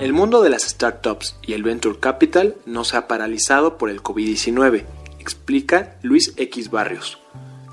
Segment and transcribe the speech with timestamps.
[0.00, 4.02] El mundo de las startups y el venture capital no se ha paralizado por el
[4.02, 4.84] COVID-19,
[5.20, 7.18] explica Luis X Barrios.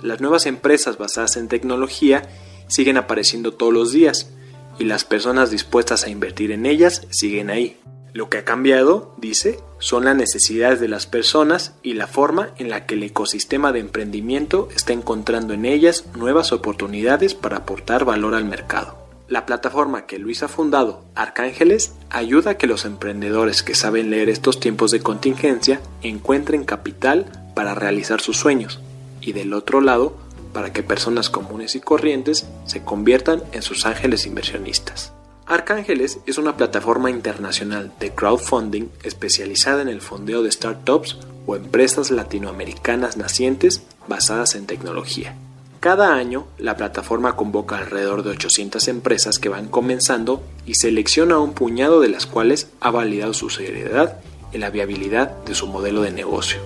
[0.03, 2.29] Las nuevas empresas basadas en tecnología
[2.67, 4.29] siguen apareciendo todos los días
[4.77, 7.79] y las personas dispuestas a invertir en ellas siguen ahí.
[8.13, 12.69] Lo que ha cambiado, dice, son las necesidades de las personas y la forma en
[12.69, 18.35] la que el ecosistema de emprendimiento está encontrando en ellas nuevas oportunidades para aportar valor
[18.35, 19.00] al mercado.
[19.31, 24.27] La plataforma que Luis ha fundado, Arcángeles, ayuda a que los emprendedores que saben leer
[24.27, 28.81] estos tiempos de contingencia encuentren capital para realizar sus sueños
[29.21, 30.17] y del otro lado
[30.51, 35.13] para que personas comunes y corrientes se conviertan en sus ángeles inversionistas.
[35.45, 42.11] Arcángeles es una plataforma internacional de crowdfunding especializada en el fondeo de startups o empresas
[42.11, 45.37] latinoamericanas nacientes basadas en tecnología.
[45.81, 51.53] Cada año, la plataforma convoca alrededor de 800 empresas que van comenzando y selecciona un
[51.53, 54.19] puñado de las cuales ha validado su seriedad
[54.53, 56.59] y la viabilidad de su modelo de negocio.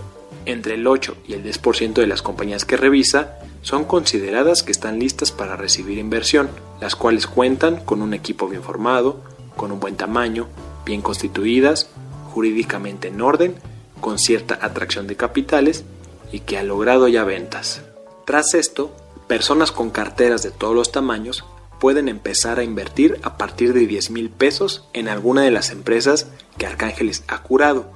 [0.45, 4.99] Entre el 8 y el 10% de las compañías que revisa son consideradas que están
[4.99, 6.49] listas para recibir inversión,
[6.81, 9.21] las cuales cuentan con un equipo bien formado,
[9.55, 10.49] con un buen tamaño,
[10.85, 11.87] bien constituidas,
[12.33, 13.55] jurídicamente en orden,
[14.01, 15.85] con cierta atracción de capitales
[16.33, 17.81] y que ha logrado ya ventas.
[18.25, 18.93] Tras esto,
[19.27, 21.45] personas con carteras de todos los tamaños
[21.79, 26.27] pueden empezar a invertir a partir de 10 mil pesos en alguna de las empresas
[26.57, 27.91] que Arcángeles ha curado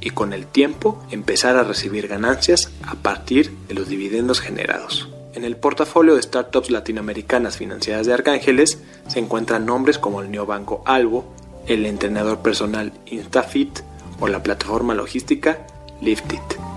[0.00, 5.08] y con el tiempo empezar a recibir ganancias a partir de los dividendos generados.
[5.34, 10.82] En el portafolio de startups latinoamericanas financiadas de Arcángeles se encuentran nombres como el neobanco
[10.84, 11.32] Albo,
[11.66, 13.80] el entrenador personal InstaFit
[14.20, 15.66] o la plataforma logística
[16.02, 16.71] Liftit.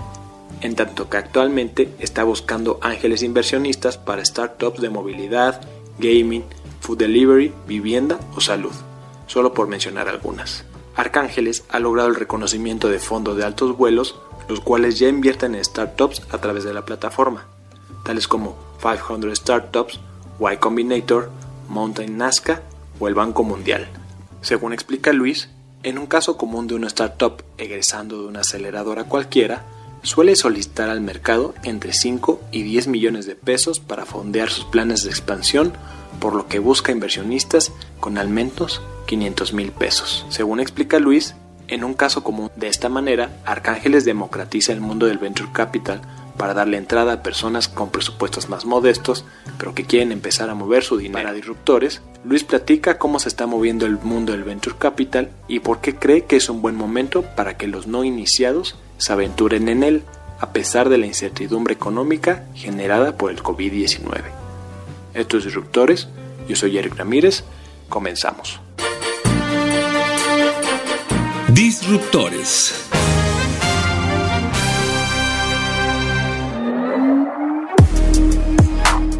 [0.66, 5.60] En tanto que actualmente está buscando ángeles inversionistas para startups de movilidad,
[6.00, 6.42] gaming,
[6.80, 8.72] food delivery, vivienda o salud,
[9.28, 10.64] solo por mencionar algunas.
[10.96, 14.16] Arcángeles ha logrado el reconocimiento de fondos de altos vuelos,
[14.48, 17.46] los cuales ya invierten en startups a través de la plataforma,
[18.04, 20.00] tales como 500 Startups,
[20.40, 21.30] Y Combinator,
[21.68, 22.62] Mountain Nazca
[22.98, 23.86] o el Banco Mundial.
[24.40, 25.48] Según explica Luis,
[25.84, 29.64] en un caso común de una startup egresando de una aceleradora cualquiera,
[30.06, 35.02] suele solicitar al mercado entre 5 y 10 millones de pesos para fondear sus planes
[35.02, 35.72] de expansión,
[36.20, 40.24] por lo que busca inversionistas con al menos 500 mil pesos.
[40.28, 41.34] Según explica Luis,
[41.66, 46.00] en un caso común de esta manera, Arcángeles democratiza el mundo del venture capital
[46.38, 49.24] para darle entrada a personas con presupuestos más modestos,
[49.58, 52.00] pero que quieren empezar a mover su dinero a disruptores.
[52.24, 56.26] Luis platica cómo se está moviendo el mundo del venture capital y por qué cree
[56.26, 60.02] que es un buen momento para que los no iniciados se aventuren en él,
[60.38, 64.22] a pesar de la incertidumbre económica generada por el COVID-19.
[65.14, 66.08] Estos disruptores,
[66.48, 67.44] yo soy Eric Ramírez,
[67.88, 68.60] comenzamos.
[71.48, 72.88] Disruptores.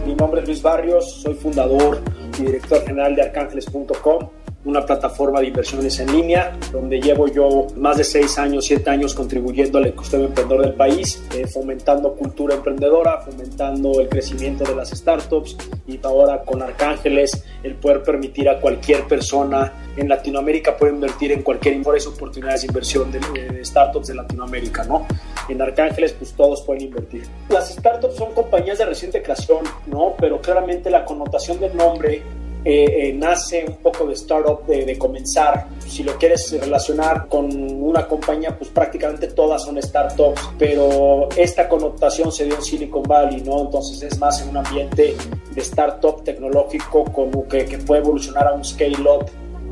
[0.05, 2.03] Mi nombre es Luis Barrios, soy fundador
[2.39, 4.29] y director general de arcángeles.com
[4.67, 9.15] una plataforma de inversiones en línea, donde llevo yo más de seis años, siete años
[9.15, 14.91] contribuyendo al ecosistema emprendedor del país, eh, fomentando cultura emprendedora, fomentando el crecimiento de las
[14.91, 15.57] startups
[15.87, 21.43] y ahora con Arcángeles el poder permitir a cualquier persona en Latinoamérica puede invertir en
[21.43, 25.07] cualquier mejores oportunidades de inversión de, de startups de Latinoamérica, ¿no?
[25.49, 27.23] En Arcángeles pues todos pueden invertir.
[27.49, 30.15] Las startups son compañías de reciente creación, ¿no?
[30.19, 32.23] Pero claramente la connotación del nombre
[32.69, 35.69] eh, eh, nace un poco de startup, de, comenzar.
[35.87, 37.47] Si lo quieres relacionar con
[37.81, 43.41] una compañía, pues prácticamente todas son startups, pero esta connotación se dio en Silicon Valley,
[43.43, 43.61] ¿no?
[43.61, 45.15] Entonces es más en un ambiente
[45.55, 49.27] de startup tecnológico como que, que puede evolucionar a un scale-up,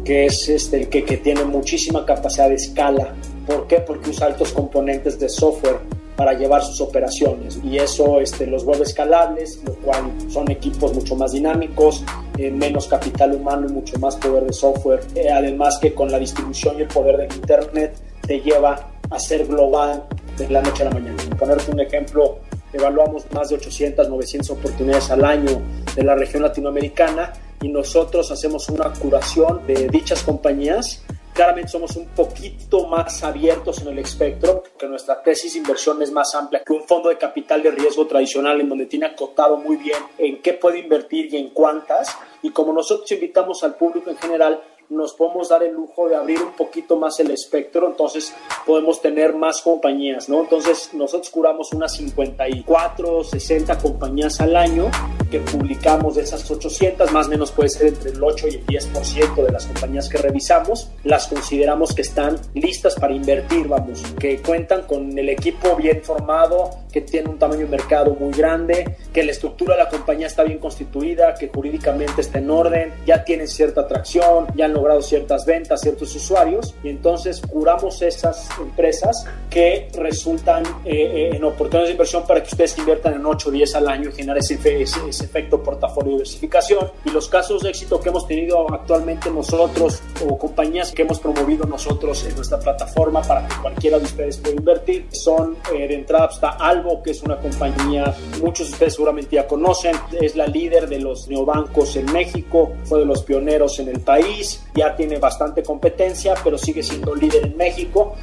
[0.04, 3.12] que es este, el que, que tiene muchísima capacidad de escala.
[3.46, 3.80] ¿Por qué?
[3.80, 5.78] Porque usa altos componentes de software
[6.16, 11.16] para llevar sus operaciones y eso este, los vuelve escalables, lo cual son equipos mucho
[11.16, 12.04] más dinámicos,
[12.38, 15.00] eh, menos capital humano y mucho más poder de software.
[15.14, 19.46] Eh, además que con la distribución y el poder del Internet te lleva a ser
[19.46, 20.04] global
[20.38, 21.16] de la noche a la mañana.
[21.38, 22.38] Ponerte un ejemplo,
[22.72, 25.60] evaluamos más de 800, 900 oportunidades al año
[25.94, 31.02] de la región latinoamericana y nosotros hacemos una curación de dichas compañías
[31.34, 36.12] Claramente somos un poquito más abiertos en el espectro, porque nuestra tesis de inversión es
[36.12, 39.76] más amplia que un fondo de capital de riesgo tradicional en donde tiene acotado muy
[39.76, 42.16] bien en qué puede invertir y en cuántas.
[42.42, 46.40] Y como nosotros invitamos al público en general nos podemos dar el lujo de abrir
[46.40, 48.34] un poquito más el espectro, entonces
[48.66, 50.42] podemos tener más compañías, ¿no?
[50.42, 54.90] Entonces nosotros curamos unas 54, 60 compañías al año
[55.34, 58.66] que publicamos de esas 800, más o menos puede ser entre el 8 y el
[58.66, 64.40] 10% de las compañías que revisamos, las consideramos que están listas para invertir, vamos, que
[64.40, 69.24] cuentan con el equipo bien formado, que tiene un tamaño de mercado muy grande, que
[69.24, 73.48] la estructura de la compañía está bien constituida, que jurídicamente está en orden, ya tienen
[73.48, 79.88] cierta atracción, ya han logrado ciertas ventas, ciertos usuarios, y entonces curamos esas empresas que
[79.96, 83.74] resultan eh, eh, en oportunidades de inversión para que ustedes inviertan en 8 o 10
[83.74, 86.90] al año y generar ese, ese, ese efecto portafolio diversificación.
[87.04, 91.66] Y los casos de éxito que hemos tenido actualmente nosotros o compañías que hemos promovido
[91.66, 96.28] nosotros en nuestra plataforma para que cualquiera de ustedes pueda invertir son eh, de entrada
[96.30, 100.88] está Albo, que es una compañía, muchos de ustedes seguramente ya conocen, es la líder
[100.88, 105.62] de los neobancos en México, fue de los pioneros en el país, ya tiene bastante
[105.62, 108.16] competencia, pero sigue siendo líder en México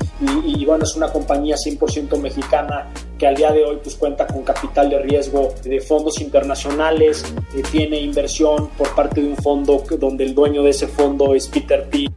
[0.45, 2.89] y, bueno, es una compañía 100% mexicana
[3.21, 7.23] que al día de hoy pues cuenta con capital de riesgo de fondos internacionales,
[7.55, 11.47] eh, tiene inversión por parte de un fondo donde el dueño de ese fondo es
[11.47, 12.07] Peter P.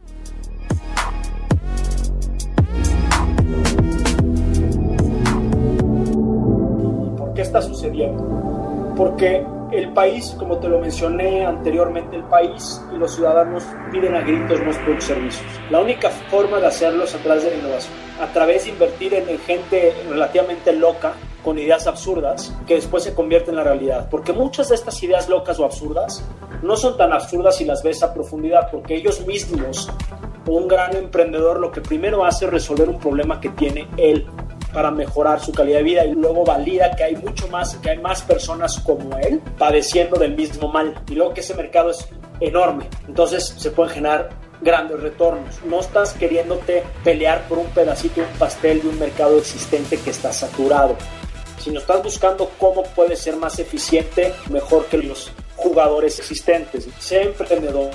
[7.15, 8.93] ¿Por qué está sucediendo?
[8.97, 9.45] Porque
[9.77, 14.59] el país, como te lo mencioné anteriormente, el país y los ciudadanos piden a gritos
[14.59, 15.45] y servicios.
[15.69, 19.13] La única forma de hacerlo es a través de la innovación, a través de invertir
[19.13, 21.13] en gente relativamente loca,
[21.43, 24.07] con ideas absurdas, que después se convierten en la realidad.
[24.09, 26.25] Porque muchas de estas ideas locas o absurdas
[26.63, 29.91] no son tan absurdas si las ves a profundidad, porque ellos mismos,
[30.47, 34.27] un gran emprendedor, lo que primero hace es resolver un problema que tiene él
[34.75, 37.97] para mejorar su calidad de vida y luego valida que hay mucho más, que hay
[37.97, 42.05] más personas como él padeciendo del mismo mal y luego que ese mercado es
[42.41, 42.89] enorme.
[43.07, 44.29] Entonces se pueden generar
[44.61, 45.63] grandes retornos.
[45.63, 50.33] No estás queriéndote pelear por un pedacito un pastel de un mercado existente que está
[50.33, 50.97] saturado,
[51.57, 56.85] sino estás buscando cómo puede ser más eficiente, mejor que los jugadores existentes.
[56.99, 57.91] Sé emprendedor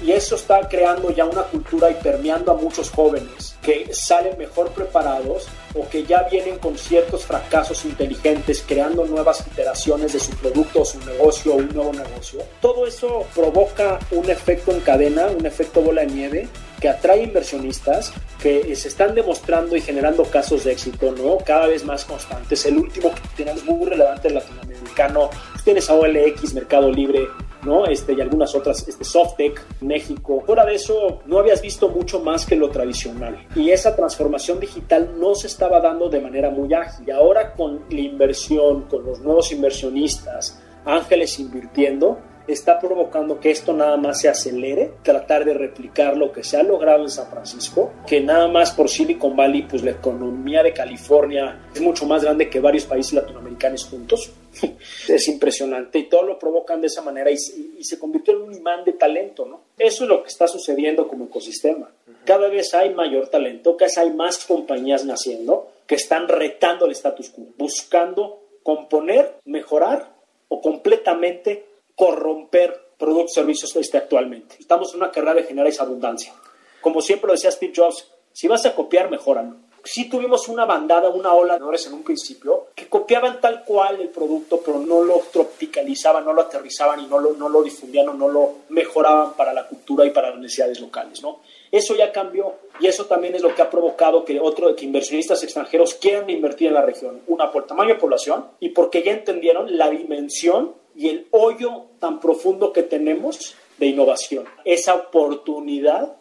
[0.00, 4.70] y eso está creando ya una cultura y permeando a muchos jóvenes que salen mejor
[4.70, 10.82] preparados o que ya vienen con ciertos fracasos inteligentes, creando nuevas iteraciones de su producto
[10.82, 12.40] o su negocio o un nuevo negocio.
[12.60, 16.48] Todo eso provoca un efecto en cadena, un efecto bola de nieve
[16.80, 21.36] que atrae inversionistas que se están demostrando y generando casos de éxito, ¿no?
[21.44, 22.64] Cada vez más constantes.
[22.64, 25.30] El último que tenemos muy relevante latinoamericano,
[25.62, 27.28] tienes a OLX, Mercado Libre,
[27.64, 27.86] ¿no?
[27.86, 30.42] Este, y algunas otras, este, Softec, México.
[30.46, 33.46] Fuera de eso, no habías visto mucho más que lo tradicional.
[33.54, 37.10] Y esa transformación digital no se estaba dando de manera muy ágil.
[37.12, 42.18] Ahora con la inversión, con los nuevos inversionistas, ángeles invirtiendo,
[42.52, 46.62] está provocando que esto nada más se acelere, tratar de replicar lo que se ha
[46.62, 51.68] logrado en San Francisco, que nada más por Silicon Valley, pues la economía de California
[51.74, 54.30] es mucho más grande que varios países latinoamericanos juntos.
[55.08, 57.36] es impresionante y todo lo provocan de esa manera y,
[57.78, 59.60] y, se convirtió en un imán de talento, ¿no?
[59.78, 61.90] Eso es lo que está sucediendo como ecosistema.
[62.24, 66.92] Cada vez hay mayor talento, cada vez hay más compañías naciendo que están retando el
[66.92, 70.12] status quo, buscando componer, mejorar
[70.48, 71.69] o completamente
[72.00, 74.56] corromper productos y servicios este, actualmente.
[74.58, 76.32] Estamos en una carrera de generar esa abundancia.
[76.80, 79.56] Como siempre lo decía Steve Jobs, si vas a copiar, mejóralo.
[79.84, 84.08] Sí tuvimos una bandada, una ola de en un principio que copiaban tal cual el
[84.08, 88.14] producto, pero no lo tropicalizaban, no lo aterrizaban y no lo, no lo difundían o
[88.14, 91.22] no lo mejoraban para la cultura y para las necesidades locales.
[91.22, 91.40] ¿no?
[91.70, 95.42] Eso ya cambió y eso también es lo que ha provocado que, otro, que inversionistas
[95.42, 97.20] extranjeros quieran invertir en la región.
[97.26, 102.20] Una, por tamaño de población y porque ya entendieron la dimensión y el hoyo tan
[102.20, 104.44] profundo que tenemos de innovación.
[104.66, 106.14] Esa oportunidad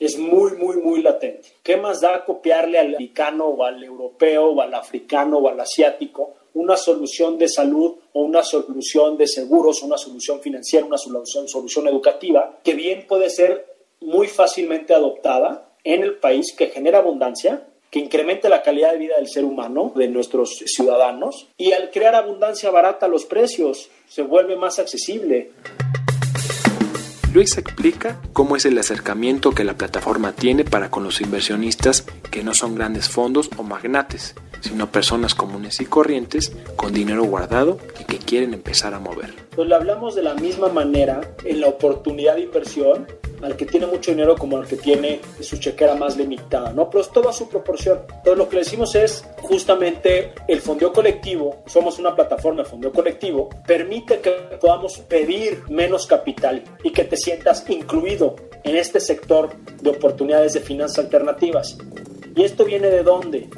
[0.00, 1.52] es muy, muy, muy latente.
[1.62, 6.34] ¿Qué más da copiarle al americano o al europeo o al africano o al asiático
[6.54, 11.86] una solución de salud o una solución de seguros, una solución financiera, una solución, solución
[11.86, 17.98] educativa, que bien puede ser muy fácilmente adoptada en el país, que genera abundancia, que
[17.98, 22.70] incremente la calidad de vida del ser humano, de nuestros ciudadanos, y al crear abundancia
[22.70, 25.50] barata los precios, se vuelve más accesible.
[27.32, 32.42] Luis explica cómo es el acercamiento que la plataforma tiene para con los inversionistas que
[32.42, 38.04] no son grandes fondos o magnates, sino personas comunes y corrientes con dinero guardado y
[38.04, 39.45] que quieren empezar a mover.
[39.56, 43.06] Pues le hablamos de la misma manera en la oportunidad de inversión
[43.42, 46.90] al que tiene mucho dinero como al que tiene su chequera más limitada, ¿no?
[46.90, 48.00] Pero es todo a su proporción.
[48.08, 52.92] Entonces lo que le decimos es justamente el fondeo colectivo, somos una plataforma de fondeo
[52.92, 59.50] colectivo, permite que podamos pedir menos capital y que te sientas incluido en este sector
[59.80, 61.78] de oportunidades de finanzas alternativas.
[62.34, 63.48] ¿Y esto viene de dónde?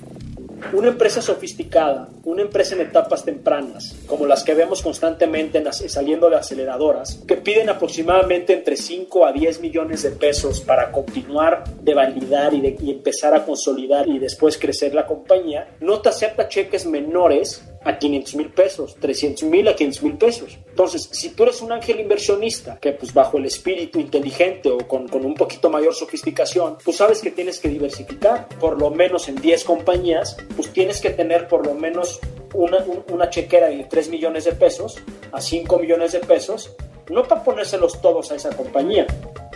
[0.72, 6.36] Una empresa sofisticada, una empresa en etapas tempranas, como las que vemos constantemente saliendo de
[6.36, 12.54] aceleradoras, que piden aproximadamente entre 5 a 10 millones de pesos para continuar de validar
[12.54, 17.62] y, y empezar a consolidar y después crecer la compañía, no te acepta cheques menores
[17.84, 20.58] a 500 mil pesos, 300 mil a 500 mil pesos.
[20.68, 25.08] Entonces, si tú eres un ángel inversionista que pues bajo el espíritu inteligente o con,
[25.08, 29.36] con, un poquito mayor sofisticación, pues sabes que tienes que diversificar por lo menos en
[29.36, 32.20] 10 compañías, pues tienes que tener por lo menos
[32.54, 34.96] una, una chequera de 3 millones de pesos
[35.32, 36.74] a 5 millones de pesos,
[37.10, 39.06] no para ponérselos todos a esa compañía,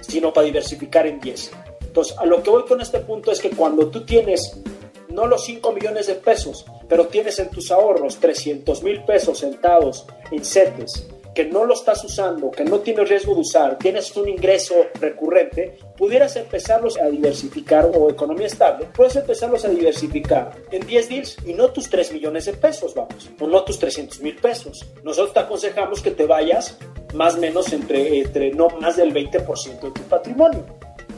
[0.00, 1.52] sino para diversificar en 10.
[1.82, 4.58] Entonces, a lo que voy con este punto es que cuando tú tienes
[5.12, 10.06] no los 5 millones de pesos, pero tienes en tus ahorros 300 mil pesos sentados
[10.30, 14.28] en CETES, que no lo estás usando, que no tienes riesgo de usar, tienes un
[14.28, 21.08] ingreso recurrente, pudieras empezarlos a diversificar o economía estable, puedes empezarlos a diversificar en 10
[21.08, 24.84] deals y no tus 3 millones de pesos, vamos, o no tus 300 mil pesos.
[25.02, 26.78] Nosotros te aconsejamos que te vayas
[27.14, 30.64] más o menos entre, entre no más del 20% de tu patrimonio,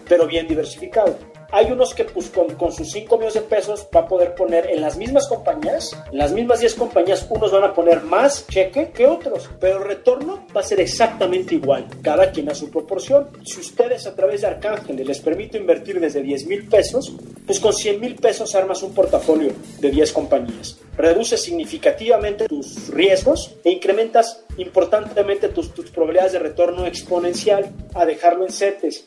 [0.09, 1.17] pero bien diversificado.
[1.55, 4.69] Hay unos que pues con, con sus 5 millones de pesos va a poder poner
[4.73, 8.91] en las mismas compañías, en las mismas 10 compañías, unos van a poner más cheque
[8.91, 13.29] que otros, pero el retorno va a ser exactamente igual, cada quien a su proporción.
[13.45, 17.13] Si ustedes a través de Arcángel les permite invertir desde 10 mil pesos,
[17.47, 20.77] pues con 100 mil pesos armas un portafolio de 10 compañías.
[20.97, 28.45] Reduces significativamente tus riesgos e incrementas importantemente tus, tus probabilidades de retorno exponencial a dejarlo
[28.45, 29.05] en CETES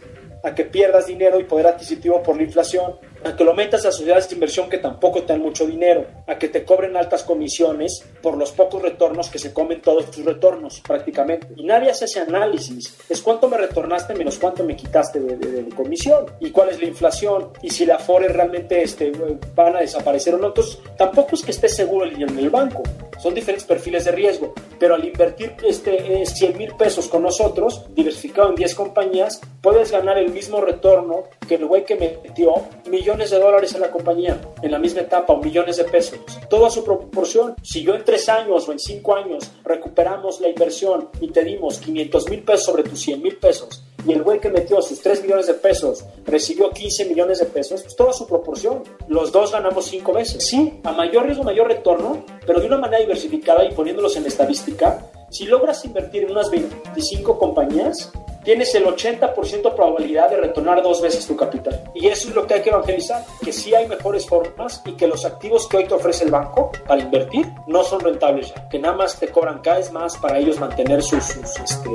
[0.47, 3.91] a que pierdas dinero y poder adquisitivo por la inflación, a que lo metas a
[3.91, 8.05] sociedades de inversión que tampoco te dan mucho dinero, a que te cobren altas comisiones
[8.21, 11.47] por los pocos retornos que se comen todos tus retornos prácticamente.
[11.57, 12.95] Y nadie hace ese análisis.
[13.09, 16.87] Es cuánto me retornaste menos cuánto me quitaste de, de, comisión y cuál es la
[16.87, 19.11] inflación y si la Afore realmente este,
[19.53, 20.47] van a desaparecer o no.
[20.47, 22.83] Entonces, tampoco es que estés seguro en el banco.
[23.21, 27.85] Son diferentes perfiles de riesgo, pero al invertir este, eh, 100 mil pesos con nosotros,
[27.93, 32.53] diversificado en 10 compañías, puedes ganar el mismo retorno que el güey que metió
[32.89, 36.19] millones de dólares en la compañía en la misma etapa o millones de pesos.
[36.49, 37.55] Todo a su proporción.
[37.63, 41.79] Si yo en 3 años o en 5 años recuperamos la inversión y te dimos
[41.79, 45.23] 500 mil pesos sobre tus 100 mil pesos y el güey que metió sus 3
[45.23, 48.83] millones de pesos recibió 15 millones de pesos, pues toda su proporción.
[49.09, 50.47] Los dos ganamos 5 veces.
[50.47, 55.05] Sí, a mayor riesgo, mayor retorno, pero de una manera diversificada y poniéndolos en estadística,
[55.29, 58.13] si logras invertir en unas 25 compañías,
[58.45, 61.83] tienes el 80% probabilidad de retornar dos veces tu capital.
[61.93, 65.05] Y eso es lo que hay que evangelizar, que sí hay mejores formas y que
[65.05, 68.79] los activos que hoy te ofrece el banco para invertir no son rentables ya, que
[68.79, 71.89] nada más te cobran cada vez más para ellos mantener sus, sus este,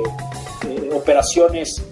[0.69, 1.83] eh, operaciones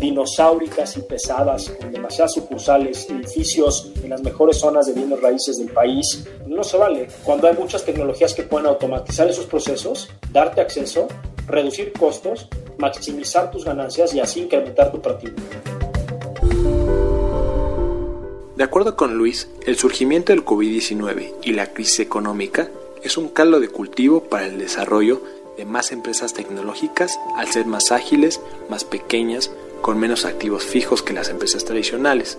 [0.00, 5.70] dinosauricas y pesadas, con demasiadas sucursales, edificios en las mejores zonas de bienes raíces del
[5.70, 6.24] país.
[6.46, 7.08] No se vale.
[7.22, 11.08] Cuando hay muchas tecnologías que pueden automatizar esos procesos, darte acceso,
[11.46, 12.48] reducir costos,
[12.78, 15.44] maximizar tus ganancias y así incrementar tu patrimonio.
[18.56, 22.68] De acuerdo con Luis, el surgimiento del COVID-19 y la crisis económica
[23.02, 25.22] es un caldo de cultivo para el desarrollo
[25.56, 29.50] de más empresas tecnológicas al ser más ágiles, más pequeñas,
[29.84, 32.38] con menos activos fijos que las empresas tradicionales,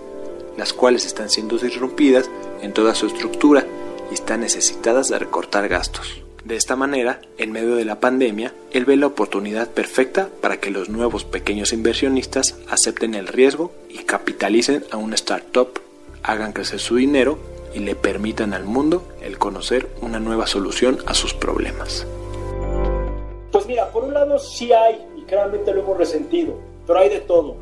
[0.56, 2.28] las cuales están siendo disrumpidas
[2.60, 3.64] en toda su estructura
[4.10, 6.22] y están necesitadas de recortar gastos.
[6.44, 10.72] De esta manera, en medio de la pandemia, él ve la oportunidad perfecta para que
[10.72, 15.78] los nuevos pequeños inversionistas acepten el riesgo y capitalicen a una startup,
[16.24, 17.38] hagan crecer su dinero
[17.72, 22.08] y le permitan al mundo el conocer una nueva solución a sus problemas.
[23.52, 27.20] Pues mira, por un lado sí hay, y claramente lo hemos resentido, pero hay de
[27.20, 27.56] todo.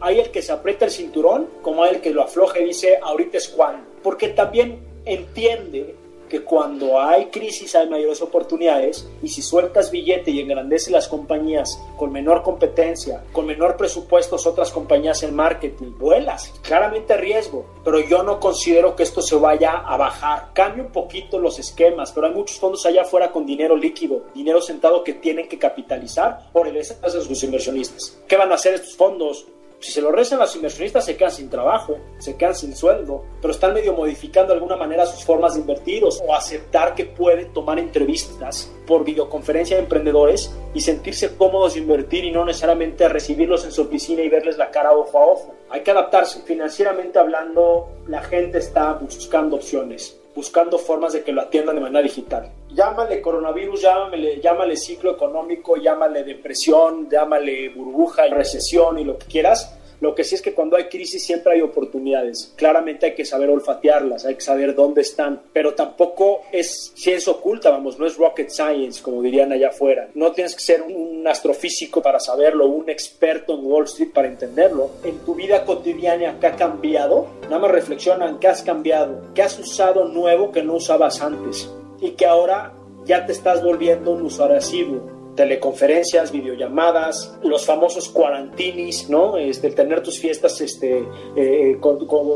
[0.00, 2.98] Hay el que se aprieta el cinturón, como hay el que lo afloja y dice,
[3.02, 3.86] ahorita es cuando.
[4.02, 5.94] Porque también entiende
[6.28, 11.80] que cuando hay crisis hay mayores oportunidades y si sueltas billete y engrandeces las compañías
[11.96, 18.22] con menor competencia, con menor presupuestos otras compañías en marketing, vuelas, claramente riesgo, pero yo
[18.22, 20.50] no considero que esto se vaya a bajar.
[20.52, 24.60] Cambia un poquito los esquemas, pero hay muchos fondos allá afuera con dinero líquido, dinero
[24.60, 28.18] sentado que tienen que capitalizar por el de sus inversionistas.
[28.26, 29.46] ¿Qué van a hacer estos fondos?
[29.84, 33.52] Si se lo rezan los inversionistas, se quedan sin trabajo, se quedan sin sueldo, pero
[33.52, 37.78] están medio modificando de alguna manera sus formas de invertir o aceptar que pueden tomar
[37.78, 43.72] entrevistas por videoconferencia de emprendedores y sentirse cómodos de invertir y no necesariamente recibirlos en
[43.72, 45.54] su oficina y verles la cara ojo a ojo.
[45.68, 46.40] Hay que adaptarse.
[46.44, 52.02] Financieramente hablando, la gente está buscando opciones buscando formas de que lo atiendan de manera
[52.02, 52.50] digital.
[52.70, 59.78] Llámale coronavirus, llámale, llámale ciclo económico, llámale depresión, llámale burbuja, recesión y lo que quieras,
[60.00, 62.52] lo que sí es que cuando hay crisis siempre hay oportunidades.
[62.56, 67.70] Claramente hay que saber olfatearlas, hay que saber dónde están, pero tampoco es ciencia oculta,
[67.70, 70.08] vamos, no es rocket science, como dirían allá afuera.
[70.14, 74.90] No tienes que ser un astrofísico para saberlo, un experto en Wall Street para entenderlo.
[75.04, 77.26] En tu vida cotidiana, ¿qué ha cambiado?
[77.44, 79.32] Nada más reflexionan, ¿qué has cambiado?
[79.34, 81.70] ¿Qué has usado nuevo que no usabas antes?
[82.00, 82.72] Y que ahora
[83.04, 89.36] ya te estás volviendo un usuario asiduo teleconferencias, videollamadas, los famosos cuarantinis, ¿no?
[89.36, 91.78] Este, tener tus fiestas este, eh, eh,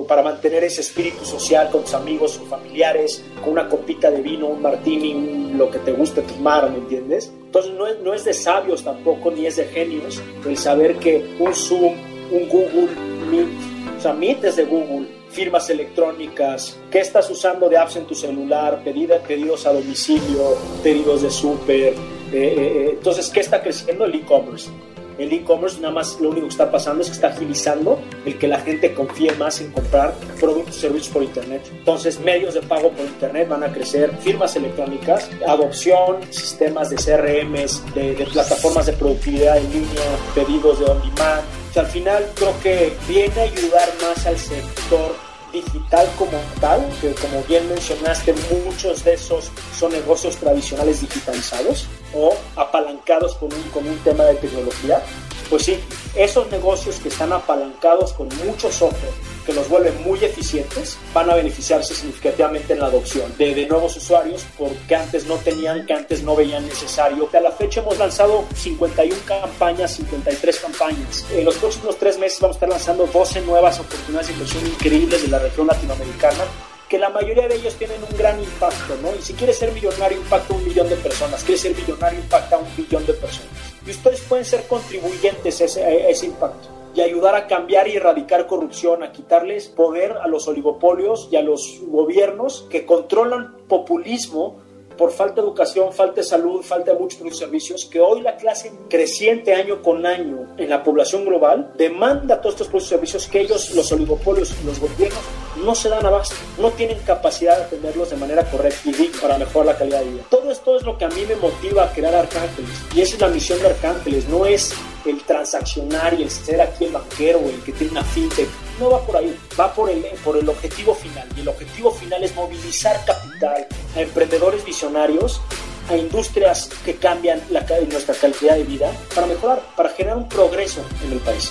[0.07, 4.47] para mantener ese espíritu social con tus amigos o familiares, con una copita de vino,
[4.47, 7.33] un martini, lo que te guste tomar, ¿me entiendes?
[7.47, 11.95] Entonces no es, de sabios tampoco, ni es de genios, el saber que un Zoom,
[12.31, 12.89] un Google
[13.31, 13.49] Meet,
[13.97, 19.67] o sea, de Google, firmas electrónicas, qué estás usando de apps en tu celular, pedidos
[19.67, 21.95] a domicilio, pedidos de súper,
[22.33, 24.05] eh, eh, entonces, ¿qué está creciendo?
[24.05, 24.71] El e-commerce.
[25.19, 28.47] El e-commerce nada más lo único que está pasando es que está agilizando el que
[28.47, 31.63] la gente confíe más en comprar productos y servicios por Internet.
[31.73, 37.83] Entonces, medios de pago por Internet van a crecer, firmas electrónicas, adopción, sistemas de CRMs,
[37.95, 40.03] de, de plataformas de productividad en línea,
[40.37, 41.43] pedidos de on demand.
[41.71, 45.17] O sea, al final creo que viene a ayudar más al sector
[45.53, 52.35] digital como tal, que como bien mencionaste, muchos de esos son negocios tradicionales digitalizados o
[52.57, 55.03] apalancados con un, con un tema de tecnología,
[55.49, 55.79] pues sí,
[56.15, 59.13] esos negocios que están apalancados con mucho software,
[59.47, 63.97] que los vuelven muy eficientes, van a beneficiarse significativamente en la adopción de, de, nuevos
[63.97, 67.29] usuarios porque antes no tenían, que antes no veían necesario.
[67.33, 71.25] A la fecha hemos lanzado 51 campañas, 53 campañas.
[71.33, 75.23] En los próximos tres meses vamos a estar lanzando 12 nuevas oportunidades de inversión increíbles
[75.23, 76.45] de la región latinoamericana
[76.89, 79.15] que la mayoría de ellos tienen un gran impacto, ¿no?
[79.15, 81.45] Y si quieres ser millonario, impacta a un millón de personas.
[81.45, 83.51] Quieres ser millonario, impacta a un billón de personas.
[83.87, 89.03] Y ustedes pueden ser contribuyentes a ese, impacto y ayudar a cambiar y erradicar corrupción,
[89.03, 94.61] a quitarles poder a los oligopolios y a los gobiernos que controlan populismo
[94.97, 98.73] por falta de educación, falta de salud, falta de muchos servicios, que hoy la clase
[98.89, 103.93] creciente año con año en la población global demanda todos estos servicios que ellos, los
[103.93, 105.23] oligopolios y los gobiernos,
[105.65, 109.67] no se dan abasto, no tienen capacidad de atenderlos de manera correcta y para mejorar
[109.67, 110.23] la calidad de vida.
[110.31, 113.21] Todo esto es lo que a mí me motiva a crear Arcángeles y esa es
[113.21, 114.73] la misión de Arcángeles, no es
[115.05, 118.49] el transaccionar y el ser aquí el banquero o el que tiene una fintech.
[118.79, 121.27] No va por ahí, va por el, por el objetivo final.
[121.37, 123.67] Y el objetivo final es movilizar capital
[123.97, 125.41] a emprendedores visionarios,
[125.89, 130.85] a industrias que cambian la, nuestra calidad de vida para mejorar, para generar un progreso
[131.05, 131.49] en el país.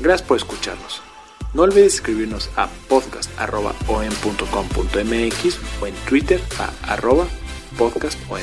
[0.00, 1.02] Gracias por escucharnos.
[1.54, 7.24] No olvides escribirnos a podcast.om.com.mx o en Twitter a arroba
[7.78, 8.40] podcastom.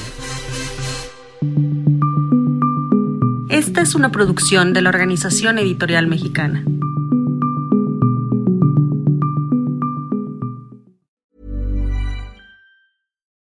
[3.49, 6.65] Esta es una producción de la Organización Editorial Mexicana.